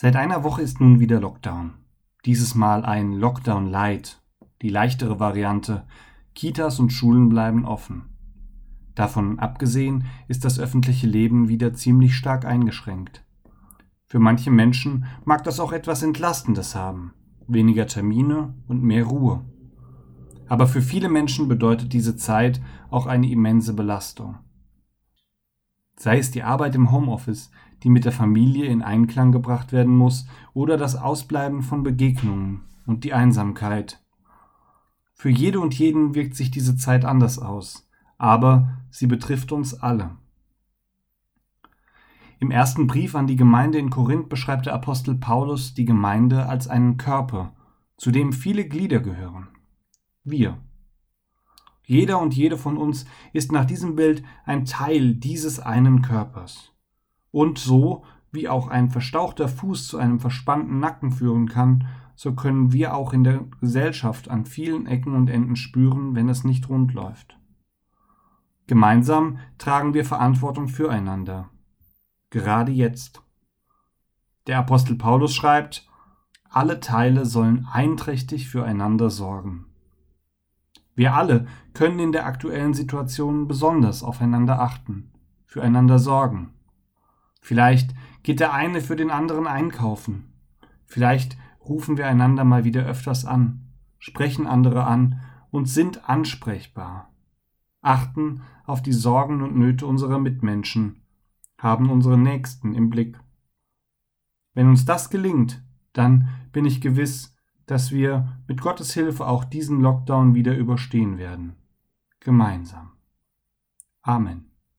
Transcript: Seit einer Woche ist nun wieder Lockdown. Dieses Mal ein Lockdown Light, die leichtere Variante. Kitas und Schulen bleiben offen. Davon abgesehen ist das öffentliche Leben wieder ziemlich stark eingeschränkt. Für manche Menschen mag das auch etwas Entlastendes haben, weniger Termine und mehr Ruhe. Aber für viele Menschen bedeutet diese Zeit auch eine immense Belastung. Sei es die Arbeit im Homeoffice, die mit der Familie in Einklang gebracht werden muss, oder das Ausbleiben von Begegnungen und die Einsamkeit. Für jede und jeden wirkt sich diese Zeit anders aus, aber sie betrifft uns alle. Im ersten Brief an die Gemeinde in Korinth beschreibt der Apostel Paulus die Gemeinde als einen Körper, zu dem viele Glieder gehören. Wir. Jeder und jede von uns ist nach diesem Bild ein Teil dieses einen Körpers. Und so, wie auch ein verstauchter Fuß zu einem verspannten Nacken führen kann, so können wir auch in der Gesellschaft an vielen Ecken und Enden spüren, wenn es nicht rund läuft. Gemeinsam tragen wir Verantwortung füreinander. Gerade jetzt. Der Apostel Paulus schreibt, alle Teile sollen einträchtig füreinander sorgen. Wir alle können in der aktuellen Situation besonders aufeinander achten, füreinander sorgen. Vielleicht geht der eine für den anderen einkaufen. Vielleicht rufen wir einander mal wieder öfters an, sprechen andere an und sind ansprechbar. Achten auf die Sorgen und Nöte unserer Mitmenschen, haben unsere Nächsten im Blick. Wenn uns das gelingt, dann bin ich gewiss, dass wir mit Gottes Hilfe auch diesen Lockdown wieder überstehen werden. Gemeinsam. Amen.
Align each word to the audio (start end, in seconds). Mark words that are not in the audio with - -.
Seit 0.00 0.14
einer 0.14 0.44
Woche 0.44 0.62
ist 0.62 0.80
nun 0.80 1.00
wieder 1.00 1.18
Lockdown. 1.18 1.72
Dieses 2.24 2.54
Mal 2.54 2.84
ein 2.84 3.14
Lockdown 3.14 3.66
Light, 3.66 4.22
die 4.62 4.68
leichtere 4.68 5.18
Variante. 5.18 5.88
Kitas 6.36 6.78
und 6.78 6.92
Schulen 6.92 7.28
bleiben 7.28 7.64
offen. 7.64 8.04
Davon 8.94 9.40
abgesehen 9.40 10.04
ist 10.28 10.44
das 10.44 10.60
öffentliche 10.60 11.08
Leben 11.08 11.48
wieder 11.48 11.74
ziemlich 11.74 12.14
stark 12.14 12.44
eingeschränkt. 12.44 13.24
Für 14.06 14.20
manche 14.20 14.52
Menschen 14.52 15.06
mag 15.24 15.42
das 15.42 15.58
auch 15.58 15.72
etwas 15.72 16.04
Entlastendes 16.04 16.76
haben, 16.76 17.12
weniger 17.48 17.88
Termine 17.88 18.54
und 18.68 18.84
mehr 18.84 19.02
Ruhe. 19.02 19.44
Aber 20.46 20.68
für 20.68 20.80
viele 20.80 21.08
Menschen 21.08 21.48
bedeutet 21.48 21.92
diese 21.92 22.14
Zeit 22.14 22.60
auch 22.88 23.06
eine 23.06 23.28
immense 23.28 23.74
Belastung. 23.74 24.36
Sei 25.96 26.18
es 26.18 26.30
die 26.30 26.44
Arbeit 26.44 26.76
im 26.76 26.92
Homeoffice, 26.92 27.50
die 27.82 27.90
mit 27.90 28.04
der 28.04 28.12
Familie 28.12 28.66
in 28.66 28.82
Einklang 28.82 29.32
gebracht 29.32 29.72
werden 29.72 29.96
muss, 29.96 30.26
oder 30.54 30.76
das 30.76 30.96
Ausbleiben 30.96 31.62
von 31.62 31.82
Begegnungen 31.82 32.62
und 32.86 33.04
die 33.04 33.12
Einsamkeit. 33.12 34.02
Für 35.14 35.30
jede 35.30 35.60
und 35.60 35.78
jeden 35.78 36.14
wirkt 36.14 36.36
sich 36.36 36.50
diese 36.50 36.76
Zeit 36.76 37.04
anders 37.04 37.38
aus, 37.38 37.88
aber 38.18 38.78
sie 38.90 39.06
betrifft 39.06 39.52
uns 39.52 39.74
alle. 39.74 40.10
Im 42.40 42.52
ersten 42.52 42.86
Brief 42.86 43.16
an 43.16 43.26
die 43.26 43.36
Gemeinde 43.36 43.78
in 43.78 43.90
Korinth 43.90 44.28
beschreibt 44.28 44.66
der 44.66 44.74
Apostel 44.74 45.16
Paulus 45.16 45.74
die 45.74 45.84
Gemeinde 45.84 46.46
als 46.46 46.68
einen 46.68 46.96
Körper, 46.96 47.52
zu 47.96 48.12
dem 48.12 48.32
viele 48.32 48.64
Glieder 48.68 49.00
gehören. 49.00 49.48
Wir. 50.22 50.58
Jeder 51.84 52.20
und 52.20 52.36
jede 52.36 52.56
von 52.56 52.76
uns 52.76 53.06
ist 53.32 53.50
nach 53.50 53.64
diesem 53.64 53.96
Bild 53.96 54.22
ein 54.44 54.66
Teil 54.66 55.14
dieses 55.14 55.58
einen 55.58 56.02
Körpers. 56.02 56.70
Und 57.30 57.58
so, 57.58 58.04
wie 58.30 58.48
auch 58.48 58.68
ein 58.68 58.90
verstauchter 58.90 59.48
Fuß 59.48 59.88
zu 59.88 59.98
einem 59.98 60.20
verspannten 60.20 60.80
Nacken 60.80 61.10
führen 61.10 61.48
kann, 61.48 61.86
so 62.14 62.34
können 62.34 62.72
wir 62.72 62.94
auch 62.94 63.12
in 63.12 63.24
der 63.24 63.44
Gesellschaft 63.60 64.28
an 64.28 64.44
vielen 64.44 64.86
Ecken 64.86 65.14
und 65.14 65.30
Enden 65.30 65.56
spüren, 65.56 66.14
wenn 66.14 66.28
es 66.28 66.44
nicht 66.44 66.68
rund 66.68 66.92
läuft. 66.92 67.38
Gemeinsam 68.66 69.38
tragen 69.56 69.94
wir 69.94 70.04
Verantwortung 70.04 70.68
füreinander. 70.68 71.48
Gerade 72.30 72.72
jetzt. 72.72 73.22
Der 74.46 74.58
Apostel 74.58 74.96
Paulus 74.96 75.34
schreibt, 75.34 75.88
alle 76.50 76.80
Teile 76.80 77.24
sollen 77.24 77.66
einträchtig 77.70 78.48
füreinander 78.48 79.10
sorgen. 79.10 79.66
Wir 80.94 81.14
alle 81.14 81.46
können 81.72 82.00
in 82.00 82.12
der 82.12 82.26
aktuellen 82.26 82.74
Situation 82.74 83.46
besonders 83.46 84.02
aufeinander 84.02 84.60
achten, 84.60 85.12
füreinander 85.46 85.98
sorgen. 85.98 86.52
Vielleicht 87.48 87.94
geht 88.24 88.40
der 88.40 88.52
eine 88.52 88.82
für 88.82 88.94
den 88.94 89.10
anderen 89.10 89.46
einkaufen. 89.46 90.34
Vielleicht 90.84 91.38
rufen 91.64 91.96
wir 91.96 92.06
einander 92.06 92.44
mal 92.44 92.64
wieder 92.64 92.84
öfters 92.84 93.24
an, 93.24 93.72
sprechen 93.98 94.46
andere 94.46 94.84
an 94.84 95.22
und 95.50 95.66
sind 95.66 96.10
ansprechbar. 96.10 97.10
Achten 97.80 98.42
auf 98.66 98.82
die 98.82 98.92
Sorgen 98.92 99.40
und 99.40 99.56
Nöte 99.56 99.86
unserer 99.86 100.18
Mitmenschen, 100.18 101.00
haben 101.56 101.88
unsere 101.88 102.18
Nächsten 102.18 102.74
im 102.74 102.90
Blick. 102.90 103.18
Wenn 104.52 104.68
uns 104.68 104.84
das 104.84 105.08
gelingt, 105.08 105.64
dann 105.94 106.28
bin 106.52 106.66
ich 106.66 106.82
gewiss, 106.82 107.34
dass 107.64 107.92
wir 107.92 108.28
mit 108.46 108.60
Gottes 108.60 108.92
Hilfe 108.92 109.26
auch 109.26 109.44
diesen 109.44 109.80
Lockdown 109.80 110.34
wieder 110.34 110.54
überstehen 110.54 111.16
werden. 111.16 111.56
Gemeinsam. 112.20 112.90
Amen. 114.02 114.47